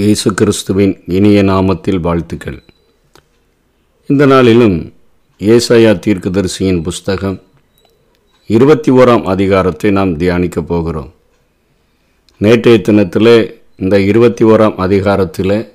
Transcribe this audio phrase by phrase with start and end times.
[0.00, 2.62] இயேசு கிறிஸ்துவின் இனிய நாமத்தில் வாழ்த்துக்கள்.
[4.06, 4.92] இந்த நாளிலும்
[5.40, 7.42] ஏசாயா தீர்க்கதரிசியின் புஸ்தகம்
[8.46, 11.10] இருபத்தி ஓராம் அதிகாரத்தை நாம் தியானிக்கப் போகிறோம்.
[12.36, 15.72] நேற்றைய தினத்தில் இந்த இருபத்தி ஓராம் அதிகாரத்தில்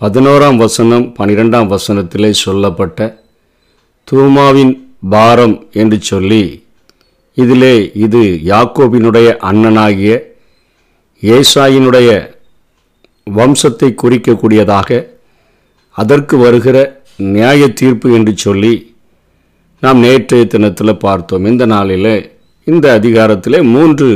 [0.00, 3.20] பதினோராம் வசனம் பனிரெண்டாம் வசனத்திலே சொல்லப்பட்ட
[4.04, 6.64] தூமாவின் பாரம் என்று சொல்லி
[7.34, 10.22] இதிலே இது யாக்கோபினுடைய அண்ணனாகிய
[11.22, 12.32] ஏசாயினுடைய
[13.26, 15.06] வம்சத்தை குறிக்கக்கூடியதாக
[15.90, 16.76] அதற்கு வருகிற
[17.16, 18.74] நியாய தீர்ப்பு என்று சொல்லி
[19.82, 21.44] நாம் நேற்றைய தினத்தில் பார்த்தோம்.
[21.44, 22.12] இந்த நாளில்
[22.64, 24.08] இந்த அதிகாரத்தில் மூன்று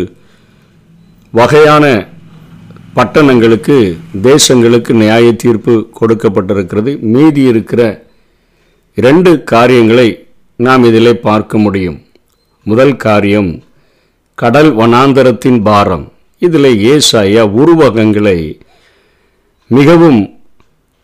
[1.31, 1.85] வகையான
[2.97, 3.77] பட்டணங்களுக்கு
[4.23, 6.93] தேசங்களுக்கு நியாய தீர்ப்பு கொடுக்கப்பட்டிருக்கிறது.
[7.01, 7.83] மீதி இருக்கிற
[8.95, 10.09] இரண்டு காரியங்களை
[10.57, 11.99] நாம் இதிலே பார்க்க முடியும்.
[12.63, 13.63] முதல் காரியம்
[14.35, 16.13] கடல் வனாந்தரத்தின் பாரம்.
[16.39, 18.39] இதில் ஏசாயா உருவகங்களை
[19.77, 20.21] மிகவும்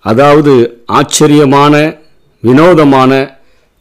[0.05, 0.53] அதாவது
[0.99, 1.75] ஆச்சரியமான
[2.43, 3.13] வினோதமான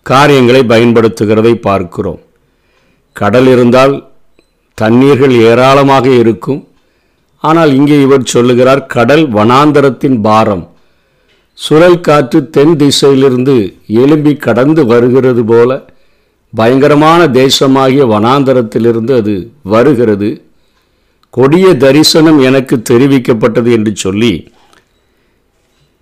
[0.06, 2.22] காரியங்களை பயன்படுத்துகிறதை பார்க்கிறோம்.
[3.16, 3.96] கடல் இருந்தால்
[4.78, 6.62] தண்ணீர்கள் ஏராளமாக இருக்கும்.
[7.44, 10.64] ஆனால் இங்கே இவர் சொல்லுகிறார் கடல் வனாந்தரத்தின் பாரம்.
[11.60, 13.56] சுழல் காற்று தென் திசையிலிருந்து
[14.02, 15.72] எழும்பி கடந்து வருகிறது போல
[16.54, 19.36] பயங்கரமான தேசமாகிய வனாந்தரத்திலிருந்து அது
[19.74, 20.30] வருகிறது.
[21.38, 24.34] கொடிய தரிசனம் எனக்கு தெரிவிக்கப்பட்டது என்று சொல்லி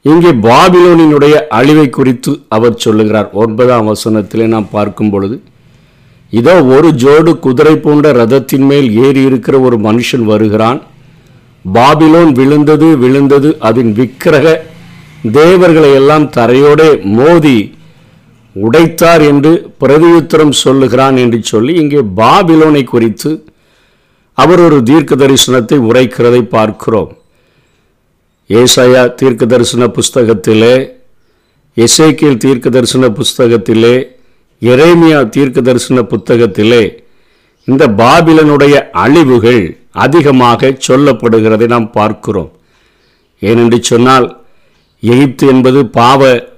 [0.09, 3.27] இங்கே பாபிலோனினுடைய அழிவை குறித்து அவர் சொல்லுகிறார்.
[3.41, 5.35] ஒன்பதாம் வசனத்திலே நாம் பார்க்கும் பொழுது
[6.33, 10.80] இதோ ஒரு ஜோடு குதிரை போன்ற ரதத்தின் மேல் ஏறி இருக்கிற ஒரு மனுஷன் வருகிறான்.
[11.66, 14.55] பாபிலோன் விழுந்தது விழுந்தது அதன் விக்கிரக
[15.38, 17.58] தேவர்களை எல்லாம் தரையோடே மோதி
[18.55, 23.31] உடைத்தார் என்று பிரதியுத்தரம் சொல்லுகிறான் என்று சொல்லி இங்கே பாபிலோனை குறித்து
[24.38, 27.11] அவர் ஒரு தீர்க்க தரிசனத்தை உரைக்கிறதை பார்க்கிறோம்.
[28.52, 30.93] ஏசாயா தீர்க்க தரிசன புஸ்தகத்திலே
[31.76, 34.08] எசேக்கியல் தீர்க்க தரிசன புஸ்தகத்திலே
[34.61, 37.03] எரேமியா தீர்க்க தரிசன புத்தகத்திலே
[37.64, 42.52] இந்த பாபிலனுடைய அழிவுகள் அதிகமாக சொல்லப்படுகிறதை நாம் பார்க்கிறோம்.
[43.39, 44.45] ஏனென்று சொன்னால்
[44.99, 46.49] எகிப்து என்பது பாவ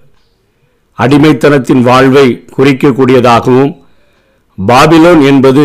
[0.99, 3.81] அடிமைத்தனத்தின் வாழ்வை குறிக்கக்கூடியதாகவும்
[4.67, 5.63] பாபிலோன் என்பது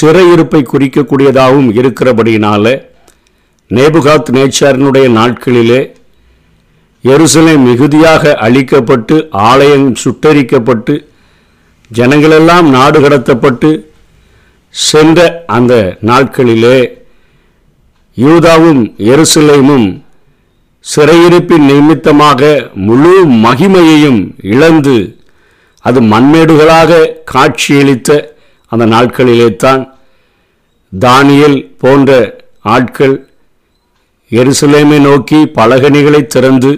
[0.00, 2.91] சிறையிருப்பை குறிக்கக்கூடியதாகவும் இருக்கிறபடியினால
[3.70, 5.80] நேபுகாத் நேச்சாரினுடைய நாட்களிலே
[7.04, 10.94] எருசலை மிகுதியாக அழிக்கப்பட்டு ஆலயம் சுட்டரிக்கப்பட்டு
[11.90, 13.70] ஜனங்களெல்லாம் நாடு கடத்தப்பட்டு
[14.74, 16.78] சென்ற அந்த நாட்களிலே
[18.16, 19.88] யூதாவும் எருசலேமும்
[20.84, 22.42] சிறையிருப்பின் நிமித்தமாக
[22.86, 23.12] முழு
[23.42, 24.96] மகிமையையும் இழந்து
[25.84, 27.00] அது மண்மேடுகளாக
[27.32, 28.10] காட்சியளித்த
[28.72, 29.82] அந்த நாட்களிலே தான்
[30.92, 32.10] தானியல் போன்ற
[32.68, 33.14] ஆட்கள்
[34.32, 36.70] எருசலேமை நோக்கி பலகணிகளை திறந்து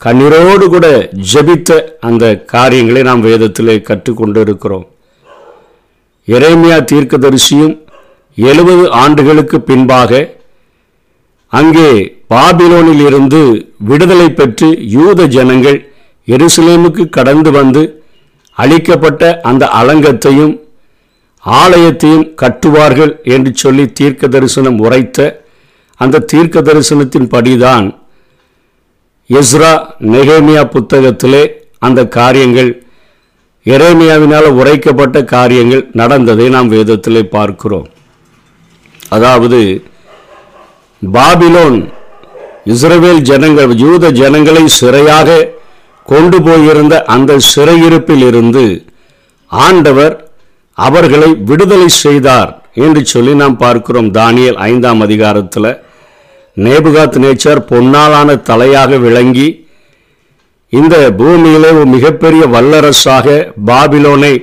[0.00, 0.86] கண்ணீரோடு கூட
[1.32, 1.70] ஜபித்த
[2.00, 4.86] அந்த காரியங்களை நாம் வேதத்தில் கற்றுக்கொண்டு இருக்கிறோம்
[6.28, 7.74] எரேமியா தீர்க்கதரிசியும்
[8.38, 10.20] எழுபது ஆண்டுகளுக்கு பின்பாக
[11.52, 11.90] அங்கே
[12.30, 13.40] பாபிலோனில் இருந்து
[13.82, 15.78] விடுதலை பெற்று யூத ஜனங்கள்
[16.28, 17.82] எருசலேமுக்கு கடந்து வந்து
[18.56, 20.54] அளிக்கப்பட்ட அந்த அலங்கத்தையும்
[21.44, 25.20] ஆலயத்தையும் கட்டுவார்கள் என்று சொல்லி தீர்க்க தரிசனம் உரைத்த
[26.00, 27.86] அந்த தீர்க்க தரிசனத்தின் படிதான்
[29.30, 29.70] எஸ்ரா
[30.14, 31.42] நெகேமியா புத்தகத்திலே
[31.86, 32.70] அந்த காரியங்கள்
[33.66, 37.88] எரேமியாவினால் உரைக்கப்பட்ட காரியங்கள் நடந்ததை நாம் வேதத்திலே பார்க்கிறோம்.
[39.16, 39.60] அதாவது
[41.02, 41.78] பாபிலோன்
[42.74, 45.38] இஸ்ரவேல் ஜனங்கள் யூத ஜனங்களை சிறையாக
[46.06, 48.64] கொண்டு போயிருந்த அந்த சிறையிருப்பில் இருந்து
[49.50, 50.14] ஆண்டவர்
[50.86, 52.50] அவர்களை விடுதலை செய்தார்
[52.84, 54.08] என்று சொல்லி நாம் பார்க்கிறோம்.
[54.18, 55.70] தானியல் ஐந்தாம் அதிகாரத்தில்
[56.56, 59.48] நேபுகாத் நேச்சர் பொன்னாலான தலையாக விளங்கி
[60.68, 63.26] இந்த பூமியிலே ஒரு மிகப்பெரிய வல்லரசாக
[63.66, 64.34] பாபிலோனை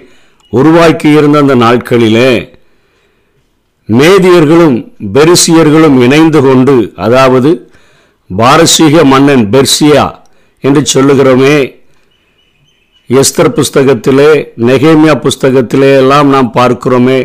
[0.50, 2.32] உருவாக்கியிருந்த அந்த நாட்களிலே
[3.90, 4.78] மேதியர்களும்
[5.14, 7.68] பெருசியர்களும் இணைந்து கொண்டு அதாவது
[8.30, 10.06] பாரசீக மன்னன் பெர்சியா
[10.64, 11.56] என்று சொல்லுகிறோமே
[13.10, 17.20] எஸ்தர் புஸ்தகத்திலே நெகேமியா புஸ்தகத்திலே எல்லாம் நாம் பார்க்கிறோமே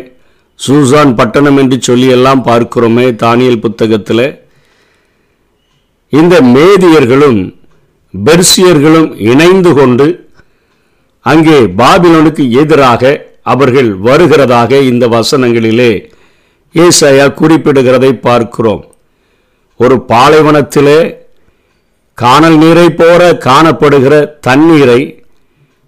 [0.67, 4.48] சூசான் பட்டணம் என்று சொல்லி எல்லாம் பார்க்கிறோமே தானியல் புத்தகத்தில்.
[6.13, 7.41] இந்த மேதியர்களும்
[8.15, 10.07] பெர்சியர்களும் இணைந்து கொண்டு
[11.27, 13.03] அங்கே பாபிலோனுக்கு எதிராக
[13.43, 15.93] அவர்கள் வருகிறதாக இந்த வசனங்களிலே
[16.75, 18.83] ஏசாயா குறிப்பிடுகிறதை பார்க்கிறோம்.
[19.81, 20.99] ஒரு பாலைவனத்திலே
[22.15, 25.01] காணல் நீரை போல காணப்படுகிற தண்ணீரை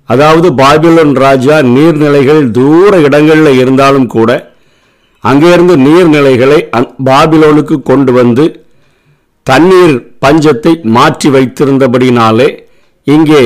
[0.08, 4.30] அதாவது பாபிலோன் ராஜா நீர்நிலைகள் தூர இடங்களில் இருந்தாலும் கூட
[5.24, 6.58] அங்கேருந்து நீர்நிலைகளை
[7.04, 8.44] பாபிலோனுக்கு கொண்டு வந்து
[9.50, 9.94] தண்ணீர்
[10.24, 12.48] பஞ்சத்தை மாற்றி வைத்திருந்தபடினாலே
[13.06, 13.42] இங்கே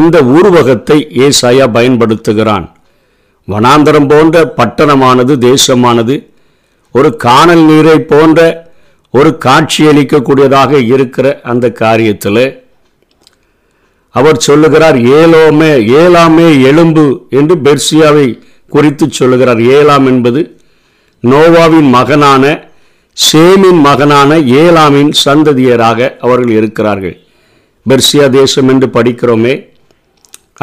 [0.00, 2.66] இந்த உருவகத்தை ஏசாயா பயன்படுத்துகிறான்.
[3.48, 6.14] வனாந்தரம் போன்ற பட்டணமானது தேசமானது
[6.94, 8.40] ஒரு காணல் நீரை போன்ற
[9.14, 12.44] ஒரு காட்சியளிக்கக்கூடியதாக இருக்கிற அந்த காரியத்தில்
[14.14, 17.04] அவர் சொல்லுகிறார் ஏலோமே ஏலாமே எலும்பு
[17.38, 18.26] என்று பெர்சியாவை
[18.72, 19.60] குறித்து சொல்லுகிறார்.
[19.76, 20.40] ஏலாம் என்பது
[21.24, 22.44] நோவாவின் மகனான
[23.16, 27.16] சேமின் மகனான ஏலாமின் சந்ததியராக அவர்கள் இருக்கிறார்கள்.
[27.88, 29.54] பெர்சியா தேசம் என்று படிக்கிறோமே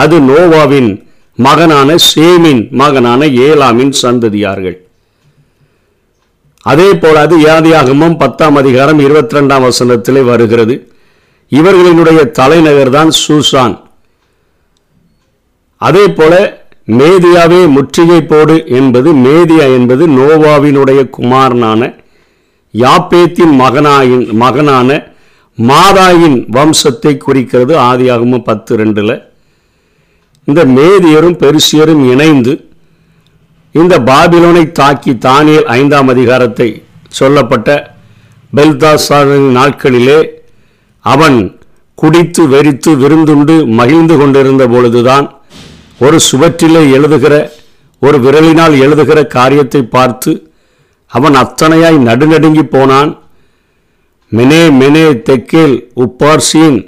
[0.03, 0.89] அது நோவாவின்
[1.35, 4.77] மகனான சேமின் மகனான ஏலாமின் சந்ததியார்கள்.
[6.71, 10.75] அதே போல அது யாதியாகமும் பத்தாம் அதிகாரம் இருபத்தி ரெண்டாம் வசனத்திலே வருகிறது.
[11.51, 13.75] இவர்களினுடைய தலைநகர் தான் சூசான்.
[15.77, 16.33] அதே போல
[16.99, 21.81] மேதியாவே முற்றுகை போடு என்பது மேதியா என்பது நோவாவினுடைய குமாரனான
[22.73, 24.89] யாப்பேத்தின் மகனாயின் மகனான
[25.57, 29.21] மாதாயின் வம்சத்தை குறிக்கிறது ஆதியாகமும் பத்து ரெண்டில்.
[30.47, 32.53] இந்த மேதியரும் பெருசியரும் இணைந்து
[33.71, 37.69] இந்த பாபிலோனை தாக்கி தானியல் ஐந்தாம் அதிகாரத்தை சொல்லப்பட்ட
[38.53, 40.19] பெல்தாசாரின் நாட்களிலே
[41.05, 41.37] அவன்
[41.95, 45.27] குடித்து வெறித்து விருந்துண்டு மகிழ்ந்து கொண்டிருந்த பொழுதுதான்
[45.97, 47.51] ஒரு சுவற்றிலே எழுதுகிற
[47.99, 50.31] ஒரு விரலினால் எழுதுகிற காரியத்தை பார்த்து
[51.11, 53.11] அவன் அத்தனையாய் நடுநடுங்கி போனான்.
[54.31, 56.79] மெனே மெனே தெக்கேல் உப்பார்சீன்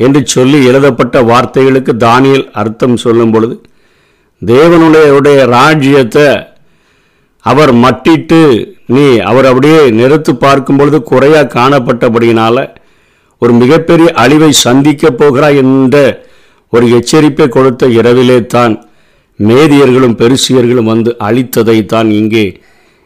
[0.00, 3.54] என்று சொல்லி எழுதப்பட்ட வார்த்தைகளுக்கு தானியல் அர்த்தம் சொல்லும் பொழுது
[4.42, 6.28] தேவனுடைய உடைய ராஜ்யத்தை
[7.44, 8.40] அவர் மட்டிட்டு
[8.86, 12.62] நீ அவர் அப்படியே நிறுத்து பார்க்கும் பொழுது குறையா காணப்பட்டபடியினால்
[13.42, 15.96] ஒரு மிகப்பெரிய அழிவை சந்திக்கப் போகிறாய் என்ற
[16.72, 18.74] ஒரு எச்சரிப்பை கொடுத்த இரவிலே தான்
[19.40, 22.46] மேதியர்களும் பெருசியர்களும் வந்து அழித்ததை தான் இங்கே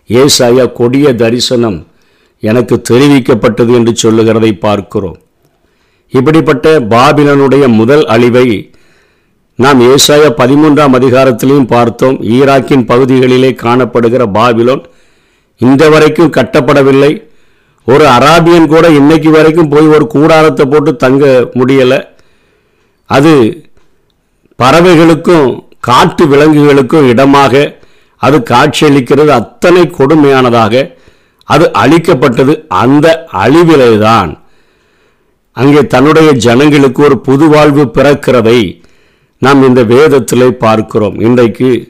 [0.08, 1.86] ஏசாயா கொடிய தரிசனம்
[2.40, 5.18] எனக்கு தெரிவிக்கப்பட்டது என்று சொல்லுகிறதை பார்க்கிறோம்.
[6.08, 8.72] இப்படிப்பட்ட பாபிலனுடைய முதல் அழிவை
[9.54, 12.16] நாம் ஏசாய பதிமூன்றாம் அதிகாரத்திலையும் பார்த்தோம்.
[12.20, 14.84] ஈராக்கின் பகுதிகளிலே காணப்படுகிற பாபிலோன்
[15.56, 17.12] இந்த வரைக்கும் கட்டப்படவில்லை.
[17.84, 22.00] ஒரு அராபியன் கூட இன்னைக்கு வரைக்கும் போய் ஒரு கூடாரத்தை போட்டு தங்க முடியலை.
[23.04, 23.32] அது
[24.62, 27.77] பறவைகளுக்கும் காட்டு விலங்குகளுக்கும் இடமாக
[28.22, 30.96] அது காட்சியளிக்கிறது அத்தனை கொடுமையானதாக
[31.44, 34.42] அது அழிக்கப்பட்டது அந்த அழிவிலே தான்
[35.52, 38.82] அங்கே தன்னுடைய ஜனங்களுக்கு ஒரு புது வாழ்வு பிறக்கிறதை
[39.38, 41.20] நாம் இந்த வேதத்திலே பார்க்கிறோம்.
[41.20, 41.88] இன்றைக்கு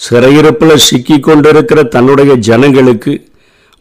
[0.00, 3.24] சிறையிருப்பில் சிக்கி கொண்டிருக்கிற தன்னுடைய ஜனங்களுக்கு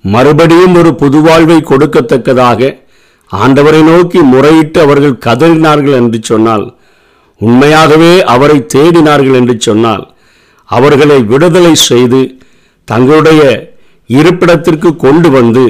[0.04, 2.78] மறுபடியும் ஒரு புது வாழ்வை கொடுக்கத்தக்கதாக
[3.32, 6.76] ஆண்டவரை நோக்கி முறையிட்டு அவர்கள் கதறினார்கள் என்று சொன்னால்
[7.42, 10.11] உண்மையாகவே அவரை தேடினார்கள் என்று சொன்னால்
[10.72, 12.22] அவர்களை விடுதலை செய்து
[12.88, 13.42] தங்களுடைய
[14.10, 15.66] இருப்பிடத்திற்கு கொண்டு வந்து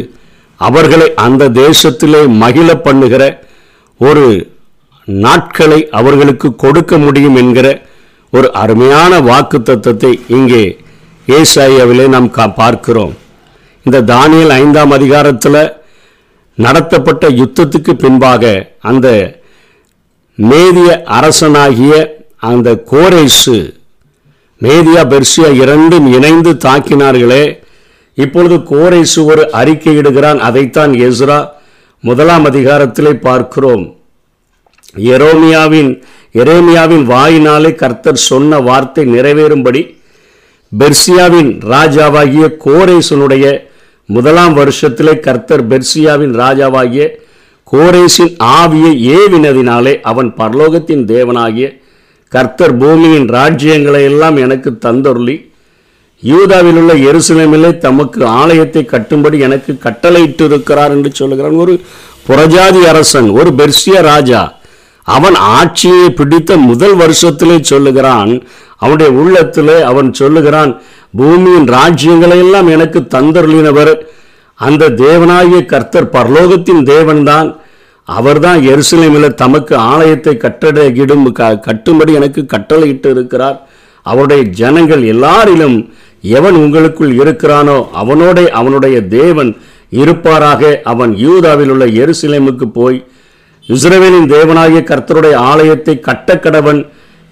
[0.59, 3.23] அவர்களை அந்த தேசத்திலே மகிழ பண்ணுகிற
[3.99, 4.25] ஒரு
[5.07, 7.67] நாட்களை அவர்களுக்கு கொடுக்க முடியும் என்கிற
[8.33, 10.63] ஒரு அருமையான வாக்கு தத்துவத்தை இங்கே
[11.27, 13.13] ஏசாயாவிலே நாம் கா- பார்க்கிறோம்.
[13.85, 15.61] இந்த தானியல் ஐந்தாம் அதிகாரத்தில்
[16.57, 18.43] நடத்தப்பட்ட யுத்தத்துக்கு பின்பாக
[18.81, 19.07] அந்த
[20.37, 21.93] மேதிய அரசனாகிய
[22.43, 23.57] அந்த கோரேசு
[24.61, 27.57] மேதியா பெர்சியா இரண்டும் இணைந்து தாக்கினார்களே.
[28.13, 30.37] இப்பொழுது கோரை ஒரு அறிக்கையிடுகிறான்.
[30.37, 31.47] அதைத்தான் எஸ்ரா
[31.99, 33.95] முதலாம் அதிகாரத்திலே பார்க்கிறோம்.
[34.97, 36.01] எரோமியாவின்
[36.33, 39.99] எரேமியாவின் வாயினாலே கர்த்தர் சொன்ன வார்த்தை நிறைவேறும்படி
[40.79, 43.59] பெர்சியாவின் ராஜாவாகிய கோரேசனுடைய
[44.05, 47.09] முதலாம் வருஷத்திலே கர்த்தர் பெர்சியாவின் ராஜாவாகிய
[47.71, 51.80] கோரேசின் ஆவியை ஏவினதினாலே அவன் பரலோகத்தின் தேவனாகிய
[52.31, 55.49] கர்த்தர் பூமியின் ராஜ்யங்களை எல்லாம் எனக்கு தந்தொருளி.
[56.19, 61.53] யூதாவில் உள்ள எருசலேமிலே தமக்கு ஆலயத்தை கட்டும்படி எனக்கு கட்டளையிட்டு இருக்கிறார் என்று சொல்லுகிறான்.
[61.53, 61.81] ஒரு
[62.27, 64.53] புறஜாதி அரசன் ஒரு பெர்சிய ராஜா
[65.03, 68.41] அவன் ஆட்சியை பிடித்த முதல் வருஷத்திலே சொல்லுகிறான்.
[68.77, 70.81] அவனுடைய உள்ளத்திலே அவன் சொல்லுகிறான்
[71.17, 73.93] பூமியின் ராஜ்யங்களை எல்லாம் எனக்கு தந்தருளினவர்.
[74.55, 77.60] அந்த தேவனாகிய கர்த்தர் பரலோகத்தின் தேவன்தான்.
[78.11, 83.57] அவர்தான் எருசலேமில் தமக்கு ஆலயத்தை கட்டடையிடும் க- கட்டும்படி எனக்கு கட்டளையிட்டு இருக்கிறார்
[84.05, 85.77] அவருடைய ஜனங்கள் எல்லாரிலும்
[86.23, 89.51] எவன் உங்களுக்குள் இருக்கிறானோ அவனோட அவனுடைய தேவன்
[89.91, 90.61] இருப்பாராக.
[90.83, 92.97] அவன் யூதாவில் உள்ள எருசலேமுக்கு போய்
[93.69, 96.79] இஸ்ரவேலின் தேவனாகிய கர்த்தருடைய ஆலயத்தை கட்டக்கடவன்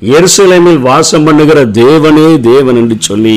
[0.02, 3.36] எருசலேமில் வாசம் பண்ணுகிற தேவனே தேவன் என்று சொல்லி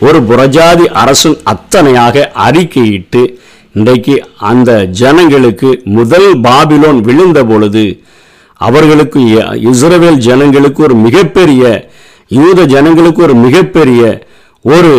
[0.00, 3.22] ஒரு புரஜாதி அரசன் அத்தனையாக அறிக்கையிட்டு
[3.74, 8.02] இன்றைக்கு அந்த ஜனங்களுக்கு முதல் பாபிலோன் விழுந்த பொழுது
[8.56, 9.20] அவர்களுக்கு
[9.70, 11.90] இஸ்ரவேல் ஜனங்களுக்கு ஒரு மிகப்பெரிய
[12.28, 14.26] யூத ஜனங்களுக்கு ஒரு மிகப்பெரிய
[14.60, 14.92] ஒரு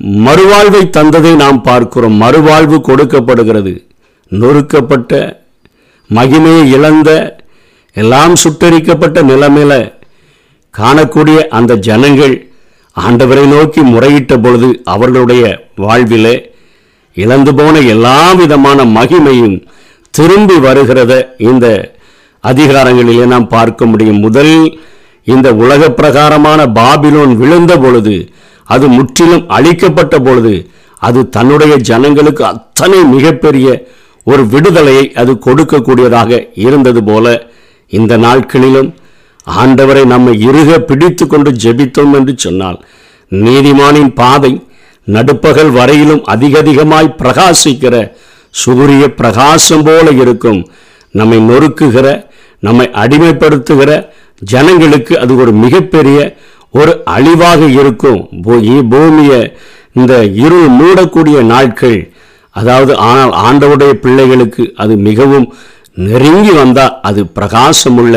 [0.00, 2.20] மறுவாழ்வை தந்ததை நாம் பார்க்கிறோம்.
[2.20, 3.86] மறுவாழ்வு கொடுக்கப்படுகிறது.
[4.28, 5.42] நொறுக்கப்பட்ட
[6.10, 7.38] மகிமையை இழந்த
[7.92, 9.92] எல்லாம் சுட்டரிக்கப்பட்ட நிலைமையில
[10.78, 12.46] காணக்கூடிய அந்த ஜனங்கள்
[12.96, 16.51] ஆண்டவரை நோக்கி முறையிட்ட பொழுது அவர்களுடைய வாழ்விலே
[17.16, 19.56] இழந்து போன எல்லா விதமான மகிமையும்
[20.14, 21.66] திரும்பி வருகிறத இந்த
[22.44, 24.20] அதிகாரங்களிலே நாம் பார்க்க முடியும்.
[24.20, 24.54] முதல்
[25.26, 28.14] இந்த உலக பிரகாரமான பாபிலோன் விழுந்த பொழுது
[28.68, 30.54] அது முற்றிலும் அழிக்கப்பட்ட பொழுது
[31.02, 33.68] அது தன்னுடைய ஜனங்களுக்கு அத்தனை மிகப்பெரிய
[34.26, 37.26] ஒரு விடுதலையை அது கொடுக்கக்கூடியதாக இருந்தது போல
[37.92, 38.90] இந்த நாட்களிலும்
[39.46, 42.78] ஆண்டவரை நம்மை இருக பிடித்து கொண்டு ஜெபித்தோம் என்று சொன்னால்
[43.32, 44.52] நீதிமானின் பாதை
[45.06, 47.94] நடுப்பகல் வரையிலும் அதிகதிகமாய் பிரகாசிக்கிற
[48.62, 50.60] சூரிய பிரகாசம் போல இருக்கும்.
[51.18, 52.06] நம்மை நொறுக்குகிற
[52.66, 53.90] நம்மை அடிமைப்படுத்துகிற
[54.52, 56.18] ஜனங்களுக்கு அது ஒரு மிகப்பெரிய
[56.80, 58.20] ஒரு அழிவாக இருக்கும்.
[58.92, 59.40] பூமியை
[60.00, 61.98] இந்த இருள் மூடக்கூடிய நாட்கள்.
[62.60, 65.46] அதாவது ஆனால் ஆண்டவுடைய பிள்ளைகளுக்கு அது மிகவும்
[66.08, 68.14] நெருங்கி வந்தால் அது பிரகாசமுள்ள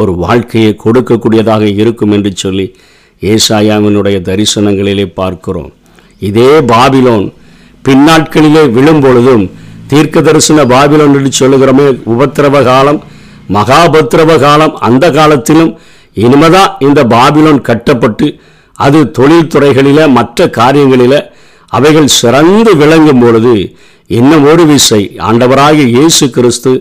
[0.00, 2.66] ஒரு வாழ்க்கையை கொடுக்கக்கூடியதாக இருக்கும் என்று சொல்லி
[3.22, 5.70] ஏசாயாவினுடைய தரிசனங்களிலே பார்க்கிறோம்.
[6.22, 7.26] இதே பாபிலோன்
[7.84, 9.44] பின்னாட்களிலே விழும் பொழுதும்
[9.86, 12.98] தீர்க்க தரிசன பாபிலோன் என்று சொல்லுகிறோமே உபத்திரவ காலம்
[13.48, 15.72] மகாபத்திரவ காலம் அந்த காலத்திலும்
[16.16, 18.26] இனிமேதான் இந்த பாபிலோன் கட்டப்பட்டு
[18.78, 21.14] அது தொழில்துறைகளில மற்ற காரியங்களில
[21.72, 23.54] அவைகள் சிறந்து விளங்கும் பொழுது
[24.10, 26.72] இன்னும் ஒரு விசை ஆண்டவராகிய இயேசு கிறிஸ்து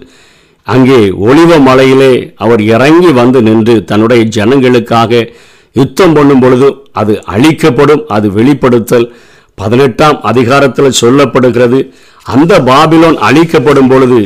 [0.68, 5.12] அங்கே ஒளிவ மலையிலே அவர் இறங்கி வந்து நின்று தன்னுடைய ஜனங்களுக்காக
[5.80, 6.68] யுத்தம் பண்ணும் பொழுது
[7.02, 9.08] அது அழிக்கப்படும் அது வெளிப்படுத்தல்.
[9.58, 11.80] பதினெட்டாம் அதிகாரத்தில் சொல்லப்படுகிறது
[12.26, 14.20] அந்த பாபிலோன் அழிக்கப்படும் பொழுது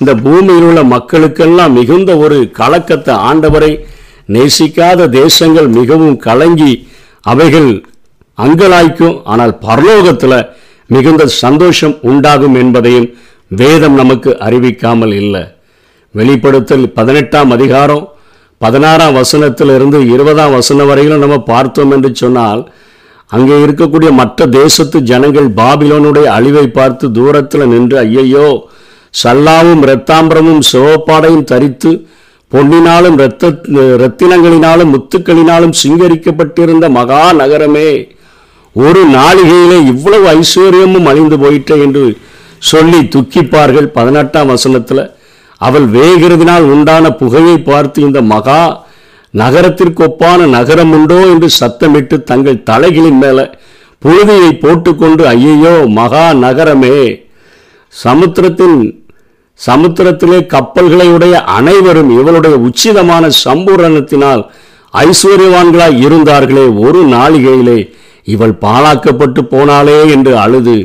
[0.00, 3.72] இந்த பூமியில் உள்ள மக்களுக்கெல்லாம் மிகுந்த ஒரு கலக்கத்தை ஆண்டவரை
[4.34, 6.72] நேசிக்காத தேசங்கள் மிகவும் கலங்கி
[7.24, 7.70] அவைகள்
[8.38, 10.38] அங்கலாய்க்கும் ஆனால் பரலோகத்தில்
[10.90, 13.08] மிகுந்த சந்தோஷம் உண்டாகும் என்பதையும்
[13.50, 15.42] வேதம் நமக்கு அறிவிக்காமல் இல்லை.
[16.14, 18.04] வெளிப்படுத்தல் பதினெட்டாம் அதிகாரம்
[18.64, 22.62] பதினாறாம் வசனத்திலிருந்து இருபதாம் வசனம் வரையிலும் நம்ம பார்த்தோம் என்று சொன்னால்
[23.30, 28.48] அங்கே இருக்கக்கூடிய மற்ற தேசத்து ஜனங்கள் பாபிலோனுடைய அழிவை பார்த்து தூரத்தில் நின்று ஐயையோ
[29.14, 31.92] சல்லாவும் இரத்தாம்பரமும் சிவப்பாடையும் தரித்து
[32.52, 33.44] பொன்னினாலும் இரத்த
[33.96, 37.90] இரத்தினங்களினாலும் முத்துக்களினாலும் சிங்கரிக்கப்பட்டிருந்த மகா நகரமே
[38.76, 42.04] ஒரு நாளிகையிலே இவ்வளவு ஐஸ்வர்யமும் அழிந்து போயிட்டே என்று
[42.70, 45.02] சொல்லி துக்கிப்பார்கள் பதினெட்டாம் வசனத்தில்.
[45.64, 48.62] அவள் வேகிறதினால் உண்டான புகையை பார்த்து இந்த மகா
[49.34, 53.38] நகரத்திற்கொப்பான நகரம் உண்டோ என்று சத்தமிட்டு தங்கள் தலைகளின் மேல
[54.02, 56.98] புழுதியை போட்டுக்கொண்டு ஐயையோ மகா நகரமே
[57.94, 58.78] சமுத்திரத்தின்
[59.60, 64.42] சமுத்திரத்திலே கப்பல்களை உடைய அனைவரும் இவளுடைய உச்சிதமான சம்பூரணத்தினால்
[64.94, 67.78] ஐஸ்வர்யவான்களாய் இருந்தார்களே ஒரு நாளிகையிலே
[68.26, 70.76] இவள் பாழாக்கப்பட்டு போனாளே என்று அழுது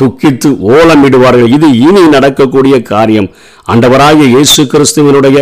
[0.00, 1.52] துக்கித்து ஓலமிடுவார்கள்.
[1.56, 3.28] இது இனி நடக்கக்கூடிய காரியம்.
[3.72, 5.38] அண்டவராகிய இயேசு கிறிஸ்துவனுடைய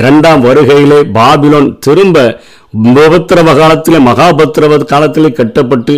[0.00, 2.16] இரண்டாம் வருகையிலே பாபிலோன் திரும்ப
[3.04, 5.94] உபத்திரவ காலத்திலே மகாபத்திரவ காலத்திலே கட்டப்பட்டு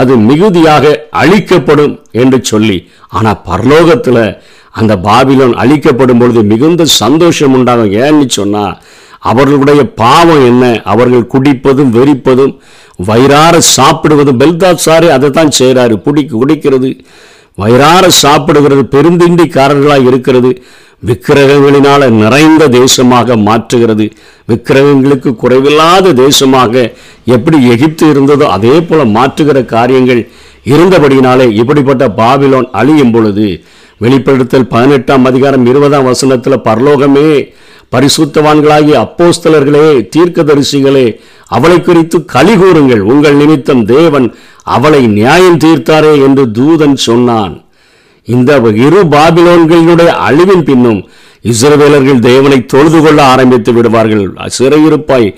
[0.00, 0.84] அது மிகுதியாக
[1.22, 2.76] அழிக்கப்படும் என்று சொல்லி
[3.18, 4.24] ஆனால் பரலோகத்தில்
[4.80, 7.94] அந்த பாபிலோன் அழிக்கப்படும் பொழுது மிகுந்த சந்தோஷம் உண்டாகும்.
[8.04, 8.74] ஏன்னு சொன்னால்
[9.30, 10.64] அவர்களுடைய பாவம் என்ன?
[10.92, 12.52] அவர்கள் குடிப்பதும் வெறிப்பதும்
[13.08, 16.90] வயிறார சாப்பிடுவதும் பெல்தாசாரே அதை தான் செய்கிறாரு குடிக்க குடிக்கிறது.
[17.58, 20.50] வயிறார சாப்பிடுகிறது பெருந்திண்டிக்காரர்களாக இருக்கிறது
[21.06, 24.06] விக்கிரகங்களினால நிறைந்த தேசமாக மாற்றுகிறது.
[24.48, 26.74] விக்கிரகங்களுக்கு குறைவில்லாத தேசமாக
[27.26, 30.22] எப்படி எகிப்து இருந்ததோ அதே போல மாற்றுகிற காரியங்கள்
[30.66, 33.46] இருந்தபடியினாலே இப்படிப்பட்ட பாபிலோன் அழியும் பொழுது
[34.00, 37.28] வெளிப்படுத்தல் பதினெட்டாம் அதிகாரம் இருபதாம் வசனத்தில் பரலோகமே
[37.92, 41.06] பரிசுத்தவான்களாகிய அப்போஸ்தலர்களே தீர்க்கதரிசிகளே
[41.56, 43.02] அவளை குறித்து களி கூறுங்கள்.
[43.12, 44.26] உங்கள் நிமித்தம் தேவன்
[44.76, 47.54] அவளை நியாயம் தீர்த்தாரே என்று தூதன் சொன்னான்.
[48.28, 48.52] இந்த
[48.86, 51.00] இரு பாபிலோன்களினுடைய அழிவின் பின்னும்
[51.52, 54.26] இஸ்ரவேலர்கள் தேவனை தொழுது கொள்ள ஆரம்பித்து விடுவார்கள்.
[54.56, 55.28] சிறையிருப்பாய்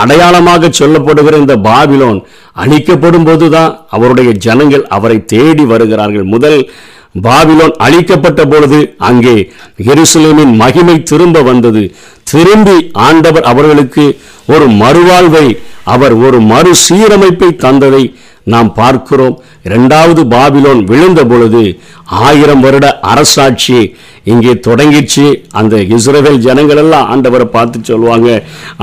[0.00, 2.18] அடையாளமாக சொல்லப்படுகிற இந்த பாபிலோன்
[2.62, 6.26] அழிக்கப்படும் போதுதான் அவருடைய ஜனங்கள் அவரை தேடி வருகிறார்கள்.
[6.34, 6.58] முதல்
[7.14, 9.36] பாபிலோன் அழிக்கப்பட்ட பொழுது அங்கே
[9.92, 11.82] எருசலேமின் மகிமை திரும்ப வந்தது.
[12.22, 14.04] திரும்பி ஆண்டவர் அவர்களுக்கு
[14.46, 15.46] ஒரு மறுவாழ்வை
[15.84, 19.34] அவர் ஒரு மறு சீரமைப்பை தந்ததை நாம் பார்க்கிறோம்.
[19.62, 21.62] இரண்டாவது பாபிலோன் விழுந்த பொழுது
[22.04, 25.26] ஆயிரம் வருட அரசாட்சி இங்கே தொடங்கிச்சு.
[25.52, 28.28] அந்த இஸ்ரேல் ஜனங்கள் எல்லாம் ஆண்டவரை பார்த்து சொல்லுவாங்க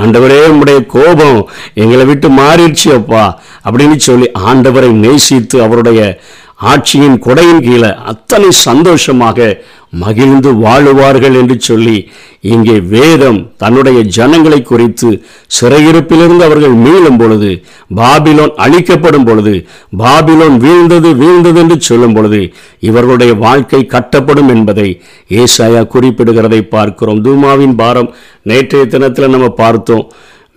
[0.02, 1.40] ஆண்டவரே உடைய கோபம்
[1.74, 3.24] எங்களை விட்டு மாறிடுச்சு அப்பா.
[3.64, 6.02] அப்படின்னு சொல்லி ஆண்டவரை நேசித்து அவருடைய
[6.58, 9.48] ஆட்சியின் கொடையின் கீழே அத்தனை சந்தோஷமாக
[10.02, 11.94] மகிழ்ந்து வாழுவார்கள் என்று சொல்லி
[12.40, 15.08] இங்கே வேதம் தன்னுடைய ஜனங்களை குறித்து
[15.56, 17.50] சிறையிருப்பிலிருந்து அவர்கள் மீளும் பொழுது
[17.96, 19.54] பாபிலோன் அழிக்கப்படும் பொழுது
[19.98, 22.40] பாபிலோன் வீழ்ந்தது வீழ்ந்தது என்று சொல்லும் பொழுது
[22.80, 24.88] இவர்களுடைய வாழ்க்கை கட்டப்படும் என்பதை
[25.30, 27.22] ஏசாயா குறிப்பிடுகிறதை பார்க்கிறோம்.
[27.22, 28.12] தூமாவின் பாரம்
[28.42, 30.04] நேற்றைய தினத்தில் நம்ம பார்த்தோம்.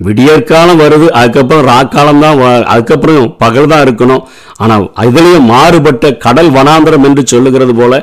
[0.06, 2.40] விடியற்காலம் வருது அதுக்கப்புறம் ராக்காலம் தான்
[2.74, 4.24] அதுக்கப்புறம் பகல் தான் இருக்கணும்.
[4.64, 7.94] ஆனால் இதுலேயும் மாறுபட்ட கடல் வனாந்திரம் என்று சொல்லுகிறது போல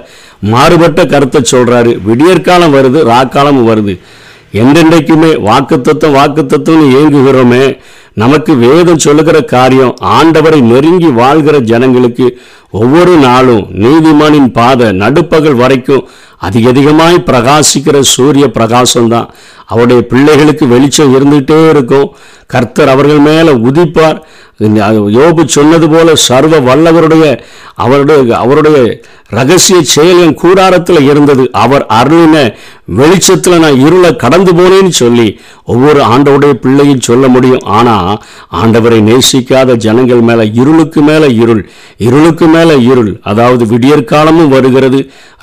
[0.52, 1.92] மாறுபட்ட கருத்தை சொல்றாரு.
[2.08, 3.94] விடியற்காலம் வருது ராக்காலமும் வருது.
[4.60, 7.64] என்றென்றைக்குமே வாக்குத்தத்தம் வாக்குத்தத்தம்னு ஏங்குகிறோமே
[8.22, 12.26] நமக்கு வேதம் சொல்லுகிற காரியம் ஆண்டவரை நெருங்கி வாழ்கிற ஜனங்களுக்கு
[12.78, 16.06] ஒவ்வொரு நாளும் நீதிமானின் பாத நடுப்பகல் வரைக்கும்
[16.46, 19.30] அதிக அதிகமாய் பிரகாசிக்கிற சூரிய பிரகாசம் தான்
[19.72, 22.08] அவருடைய பிள்ளைகளுக்கு வெளிச்சம் இருந்துகிட்டே இருக்கும்.
[22.46, 24.18] கர்த்தர் அவர்கள் மேலே உதிப்பார்.
[25.16, 27.26] யோபு சொன்னது போல சர்வ வல்லவருடைய
[27.74, 28.78] அவருடைய அவருடைய
[29.30, 31.44] ரகசிய செயல் என் கூடாரத்தில் இருந்தது.
[31.64, 32.36] அவர் அருளின
[32.98, 35.26] வெளிச்சத்தில் நான் இருளை கடந்து போனேன்னு சொல்லி
[35.72, 37.64] ஒவ்வொரு ஆண்டவுடைய பிள்ளையும் சொல்ல முடியும்.
[37.78, 38.22] ஆனால்
[38.60, 41.62] ஆண்டவரை நேசிக்காத ஜனங்கள் மேலே இருளுக்கு மேலே இருள்
[42.06, 43.12] இருளுக்கு மேலே இருள்.
[43.22, 45.00] அதாவது விடியற்காலமும் வருகிறது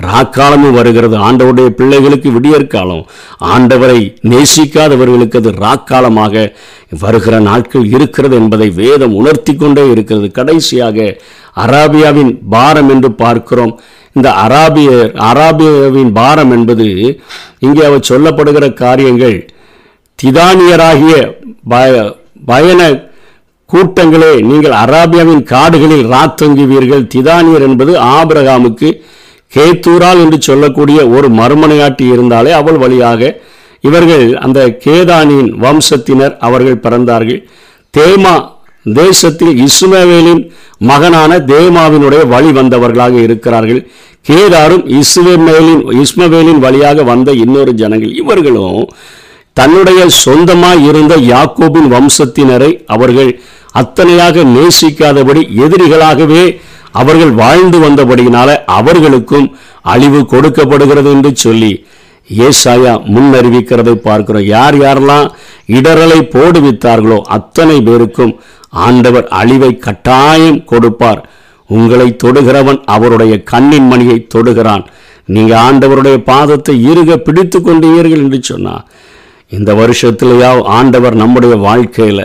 [0.08, 1.18] ராக்காலமும் வருகிறது.
[1.27, 3.06] ஆண்டவருடைய பிள்ளைகளுக்கு விடியற்காலம்
[3.54, 4.00] ஆண்டவரை
[4.34, 6.51] நேசிக்காதவர்களுக்கு அது ராக்காலமாக
[7.04, 10.27] வருகிற நாட்கள் இருக்கிறது என்பதை வேதம் உணர்த்தி கொண்டே இருக்கிறது.
[10.32, 10.98] கடைசியாக
[11.63, 13.74] அராபியாவின் பாரம் என்று பார்க்கிறோம்.
[14.15, 16.88] இந்த அராபியர் அராபியாவின் பாரம் என்பது
[17.65, 19.38] இங்கே அவர் சொல்லப்படுகிற காரியங்கள்.
[20.19, 21.15] திதானியராகிய
[21.71, 21.93] பய
[22.51, 22.81] பயண
[23.69, 28.89] கூட்டங்களே நீங்கள் அராபியாவின் காடுகளில் ராத்தங்குவீர்கள் திதானியர் என்பது ஆபிரகாமுக்கு
[29.51, 33.31] கேத்தூரால் என்று சொல்லக்கூடிய ஒரு மறுமனையாட்டி இருந்தாலே அவள் வழியாக
[33.88, 37.41] இவர்கள் அந்த கேதானின் வம்சத்தினர் அவர்கள் பிறந்தார்கள்.
[37.93, 38.35] தேமா
[38.94, 43.88] தேசத்தில் இஸ்மவேலின் மகனான தேமாவினுடைய வழி வந்தவர்களாக இருக்கிறார்கள்.
[44.25, 48.88] கேதாரும் இஸ்மவேலின் இஸ்மவேலின் வழியாக வந்த இன்னொரு ஜனங்கள் இவர்களும்
[49.54, 53.39] தன்னுடைய சொந்தமாக இருந்த யாக்கோபின் வம்சத்தினரை அவர்கள்
[53.74, 56.44] அத்தனையாக நேசிக்காதபடி எதிரிகளாகவே
[56.92, 59.48] அவர்கள் வாழ்ந்து வந்தபடியினால அவர்களுக்கும்
[59.81, 61.86] அழிவு கொடுக்கப்படுகிறது என்று சொல்லி
[62.29, 64.46] ஏசாயா முன்னறிவிக்கிறதை பார்க்கிறோம்.
[64.46, 65.27] யார் யாரெல்லாம்
[65.68, 68.40] இடரலை போடுவித்தார்களோ அத்தனை பேருக்கும்
[68.85, 71.22] ஆண்டவர் அழிவை கட்டாயம் கொடுப்பார்.
[71.70, 74.83] உங்களை தொடுகிறவன் அவருடைய கண்ணின் மணியை தொடுகிறான்.
[75.35, 78.83] நீங்க ஆண்டவருடைய பாதத்தை இருக பிடித்து கொண்டீர்கள் என்று சொன்னார்
[79.55, 82.22] இந்த வருஷத்திலேயா ஆண்டவர் நம்முடைய வாழ்க்கையில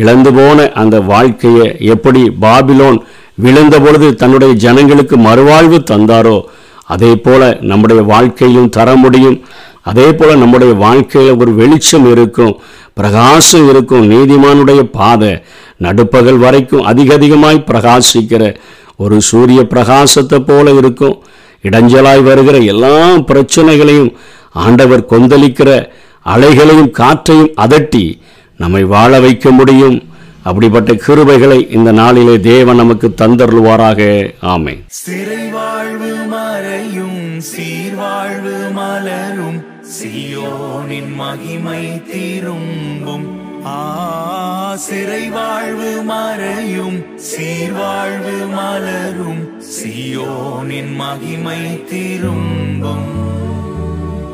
[0.00, 2.98] இழந்து போன அந்த வாழ்க்கையை எப்படி பாபிலோன்
[3.44, 6.36] விழுந்த பொழுது தன்னுடைய ஜனங்களுக்கு மறுவாழ்வு தந்தாரோ
[6.94, 9.38] அதே போல நம்முடைய வாழ்க்கையிலும் தர முடியும்.
[9.88, 12.54] அதே போல் நம்முடைய வாழ்க்கையில் ஒரு வெளிச்சம் இருக்கும்
[12.98, 15.32] பிரகாசம் இருக்கும் நீதிமானுடைய பாதை
[15.84, 18.42] நடுப்பகல் வரைக்கும் அதிக அதிகமாய் பிரகாசிக்கிற
[19.04, 21.16] ஒரு சூரிய பிரகாசத்தை போல இருக்கும்.
[21.62, 22.94] இடைஞ்சலாய் வருகிற எல்லா
[23.30, 24.10] பிரச்சனைகளையும்
[24.64, 25.70] ஆண்டவர் கொந்தளிக்கிற
[26.34, 28.04] அலைகளையும் காற்றையும் அதட்டி
[28.62, 29.96] நம்மை வாழ வைக்க முடியும்.
[30.48, 34.00] அப்படிப்பட்ட கிருபைகளை இந்த நாளிலே தேவன் நமக்கு தந்தருள்வாராக.
[34.54, 34.74] ஆமை
[41.14, 43.42] மகிமை திரும்பும்.
[43.66, 47.04] ஆ சிறை வாழ்வு மறையும்.
[47.16, 49.62] சீர்வாழ்வு மலரும்.
[49.62, 53.22] சியோனின் மகிமை திரும்பும்.